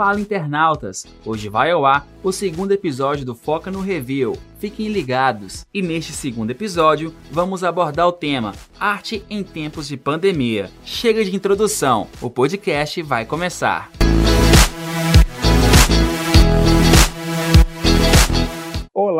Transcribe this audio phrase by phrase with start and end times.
[0.00, 1.06] Fala internautas!
[1.26, 4.34] Hoje vai ao ar o segundo episódio do Foca no Review.
[4.58, 5.66] Fiquem ligados!
[5.74, 10.70] E neste segundo episódio vamos abordar o tema Arte em tempos de pandemia.
[10.86, 13.99] Chega de introdução, o podcast vai começar.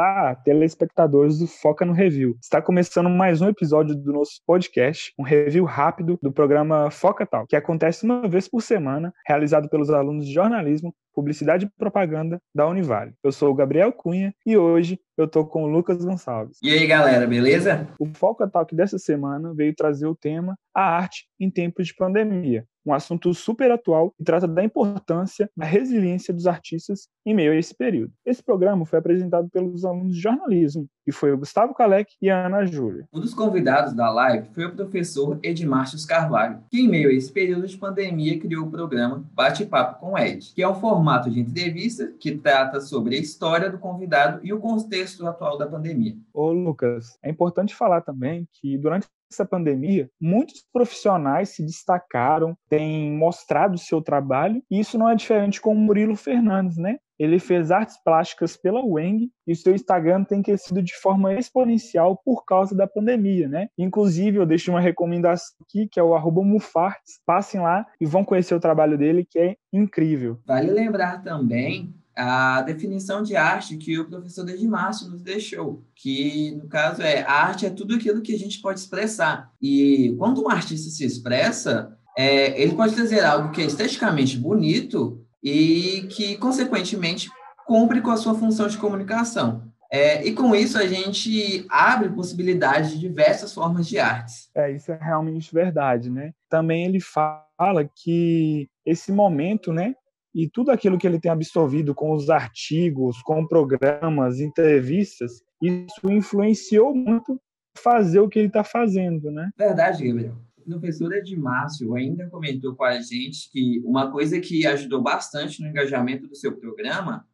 [0.00, 2.34] Olá, telespectadores do Foca no Review.
[2.40, 7.46] Está começando mais um episódio do nosso podcast, um review rápido do programa Foca Tal,
[7.46, 12.66] que acontece uma vez por semana, realizado pelos alunos de jornalismo, publicidade e propaganda da
[12.66, 13.12] Univale.
[13.22, 16.56] Eu sou o Gabriel Cunha e hoje eu tô com o Lucas Gonçalves.
[16.62, 17.86] E aí, galera, beleza?
[17.98, 22.64] O Foca Talk dessa semana veio trazer o tema A Arte em Tempos de Pandemia,
[22.84, 27.56] um assunto super atual e trata da importância da resiliência dos artistas em meio a
[27.56, 28.12] esse período.
[28.24, 32.46] Esse programa foi apresentado pelos alunos de jornalismo, que foi o Gustavo Kalec e a
[32.46, 33.06] Ana Júlia.
[33.12, 37.32] Um dos convidados da live foi o professor Edmarcius Carvalho, que em meio a esse
[37.32, 42.12] período de pandemia criou o programa Bate-Papo com Ed, que é um formato de entrevista
[42.18, 46.16] que trata sobre a história do convidado e o contexto atual da pandemia.
[46.32, 53.12] Ô Lucas, é importante falar também que durante essa pandemia, muitos profissionais se destacaram, têm
[53.12, 56.98] mostrado o seu trabalho, e isso não é diferente com o Murilo Fernandes, né?
[57.18, 62.18] Ele fez artes plásticas pela Weng e o seu Instagram tem crescido de forma exponencial
[62.24, 63.68] por causa da pandemia, né?
[63.76, 67.20] Inclusive, eu deixo uma recomendação aqui, que é o arroba Mufartes.
[67.26, 70.38] Passem lá e vão conhecer o trabalho dele, que é incrível.
[70.46, 76.68] Vale lembrar também a definição de arte que o professor Dedimácio nos deixou, que no
[76.68, 79.50] caso é a arte é tudo aquilo que a gente pode expressar.
[79.60, 85.24] E quando um artista se expressa, é, ele pode trazer algo que é esteticamente bonito
[85.42, 87.30] e que, consequentemente,
[87.66, 89.70] cumpre com a sua função de comunicação.
[89.90, 94.50] É, e com isso a gente abre possibilidades de diversas formas de artes.
[94.54, 96.32] É, isso é realmente verdade, né?
[96.50, 99.94] Também ele fala que esse momento, né,
[100.34, 106.94] e tudo aquilo que ele tem absorvido com os artigos, com programas, entrevistas, isso influenciou
[106.94, 107.40] muito
[107.76, 109.50] fazer o que ele está fazendo, né?
[109.56, 110.36] Verdade, Gabriel.
[110.58, 115.68] O professor Edmárcio ainda comentou com a gente que uma coisa que ajudou bastante no
[115.68, 117.26] engajamento do seu programa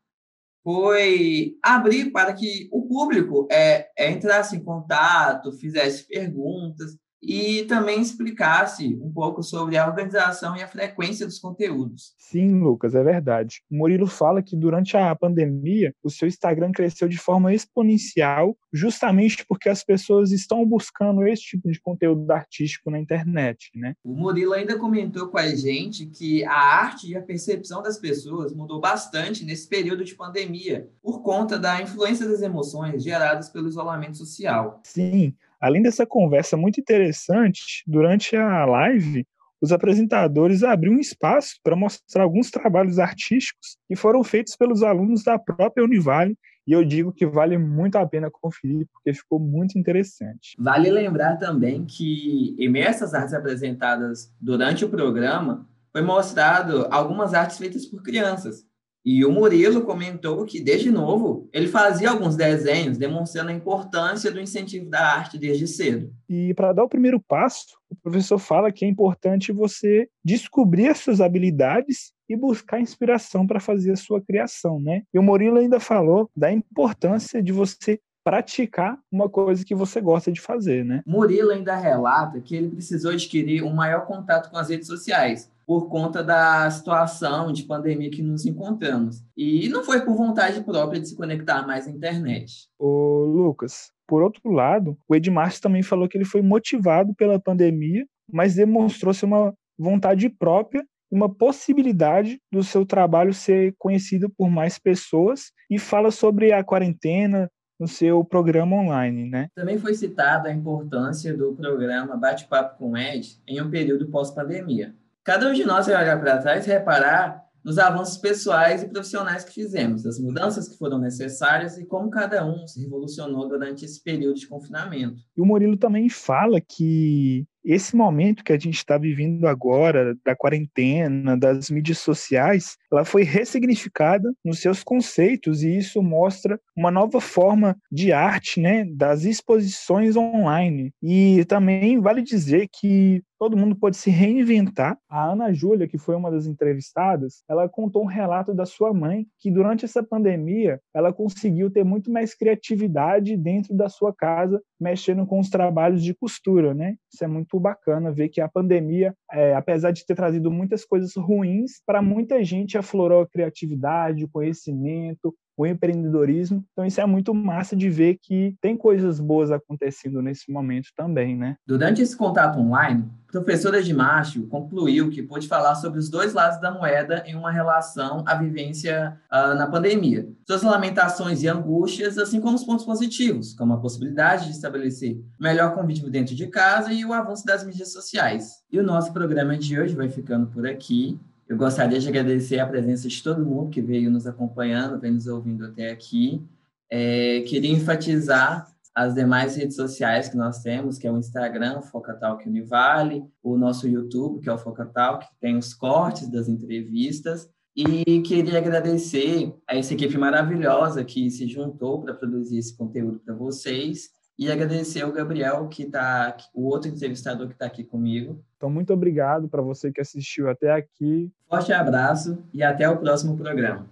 [0.62, 8.00] foi abrir para que o público é, é entrasse em contato, fizesse perguntas, e também
[8.00, 12.14] explicasse um pouco sobre a organização e a frequência dos conteúdos.
[12.18, 13.62] Sim, Lucas, é verdade.
[13.70, 19.44] O Murilo fala que durante a pandemia o seu Instagram cresceu de forma exponencial, justamente
[19.46, 23.94] porque as pessoas estão buscando esse tipo de conteúdo artístico na internet, né?
[24.04, 28.52] O Murilo ainda comentou com a gente que a arte e a percepção das pessoas
[28.52, 34.16] mudou bastante nesse período de pandemia, por conta da influência das emoções geradas pelo isolamento
[34.16, 34.80] social.
[34.84, 39.26] Sim, Além dessa conversa muito interessante, durante a live,
[39.60, 45.24] os apresentadores abriram um espaço para mostrar alguns trabalhos artísticos que foram feitos pelos alunos
[45.24, 46.36] da própria Univale,
[46.66, 50.56] e eu digo que vale muito a pena conferir, porque ficou muito interessante.
[50.58, 57.56] Vale lembrar também que, em essas artes apresentadas durante o programa, foi mostrado algumas artes
[57.56, 58.66] feitas por crianças,
[59.06, 64.40] e o Murilo comentou que, desde novo, ele fazia alguns desenhos demonstrando a importância do
[64.40, 66.12] incentivo da arte desde cedo.
[66.28, 70.98] E para dar o primeiro passo, o professor fala que é importante você descobrir as
[70.98, 75.04] suas habilidades e buscar inspiração para fazer a sua criação, né?
[75.14, 80.32] E o Murilo ainda falou da importância de você praticar uma coisa que você gosta
[80.32, 81.00] de fazer, né?
[81.06, 85.88] Murilo ainda relata que ele precisou adquirir um maior contato com as redes sociais, por
[85.88, 89.22] conta da situação de pandemia que nos encontramos.
[89.36, 92.68] E não foi por vontade própria de se conectar mais à internet.
[92.78, 98.06] Ô, Lucas, por outro lado, o Edmar também falou que ele foi motivado pela pandemia,
[98.32, 105.52] mas demonstrou-se uma vontade própria uma possibilidade do seu trabalho ser conhecido por mais pessoas
[105.70, 109.48] e fala sobre a quarentena no seu programa online, né?
[109.54, 114.94] Também foi citada a importância do programa Bate-Papo com Ed em um período pós-pandemia.
[115.26, 119.42] Cada um de nós vai olhar para trás e reparar nos avanços pessoais e profissionais
[119.42, 124.00] que fizemos, as mudanças que foram necessárias e como cada um se revolucionou durante esse
[124.00, 125.16] período de confinamento.
[125.36, 130.36] E o Murilo também fala que esse momento que a gente está vivendo agora, da
[130.36, 137.20] quarentena, das mídias sociais, ela foi ressignificada nos seus conceitos e isso mostra uma nova
[137.20, 140.92] forma de arte, né, das exposições online.
[141.02, 144.98] E também vale dizer que todo mundo pode se reinventar.
[145.08, 149.26] A Ana Júlia, que foi uma das entrevistadas, ela contou um relato da sua mãe
[149.38, 155.26] que durante essa pandemia ela conseguiu ter muito mais criatividade dentro da sua casa, mexendo
[155.26, 156.96] com os trabalhos de costura, né?
[157.12, 161.14] Isso é muito bacana ver que a pandemia, é, apesar de ter trazido muitas coisas
[161.16, 166.64] ruins, para muita gente aflorou a criatividade, o conhecimento, o empreendedorismo.
[166.72, 171.36] Então isso é muito massa de ver que tem coisas boas acontecendo nesse momento também,
[171.36, 171.56] né?
[171.66, 176.32] Durante esse contato online, a professora de Macho concluiu que pôde falar sobre os dois
[176.32, 180.28] lados da moeda em uma relação à vivência uh, na pandemia.
[180.46, 185.74] Suas lamentações e angústias, assim como os pontos positivos, como a possibilidade de estabelecer melhor
[185.74, 188.62] convívio dentro de casa e o avanço das mídias sociais.
[188.70, 191.18] E o nosso programa de hoje vai ficando por aqui.
[191.48, 195.26] Eu gostaria de agradecer a presença de todo mundo que veio nos acompanhando, veio nos
[195.26, 196.42] ouvindo até aqui.
[196.90, 202.48] É, queria enfatizar as demais redes sociais que nós temos, que é o Instagram, Focatalk
[202.48, 207.48] Univale, o nosso YouTube, que é o Focatalk, que tem os cortes das entrevistas.
[207.76, 213.34] E queria agradecer a essa equipe maravilhosa que se juntou para produzir esse conteúdo para
[213.34, 214.15] vocês.
[214.38, 218.38] E agradecer ao Gabriel, que tá, o outro entrevistador que está aqui comigo.
[218.56, 221.32] Então, muito obrigado para você que assistiu até aqui.
[221.48, 223.86] Forte abraço e até o próximo programa.